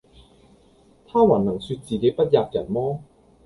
[1.05, 3.01] 他還能説自己不喫人麼？